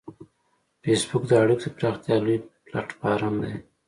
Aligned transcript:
فېسبوک 0.83 1.23
د 1.27 1.31
اړیکو 1.43 1.63
د 1.71 1.73
پراختیا 1.77 2.15
لوی 2.23 2.37
پلیټ 2.65 2.87
فارم 2.99 3.35
دی 3.43 3.53